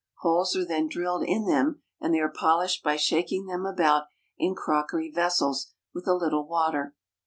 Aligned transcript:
Holes 0.21 0.55
are 0.55 0.65
then 0.65 0.87
drilled 0.87 1.23
in 1.23 1.45
them 1.45 1.83
and 1.99 2.11
they 2.11 2.17
are 2.21 2.31
polished 2.33 2.81
by 2.83 2.95
shaking 2.95 3.45
them 3.45 3.67
about 3.67 4.05
in 4.35 4.55
crockery 4.55 5.11
vessels 5.11 5.73
with 5.93 6.07
a 6.07 6.15
little 6.15 6.47
water. 6.47 6.95